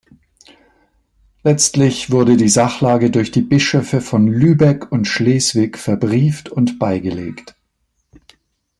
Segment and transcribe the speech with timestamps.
[1.43, 7.53] Letztlich wurde die Sachlage durch die Bischöfe von Lübeck und Schleswig verbrieft und beigelegt.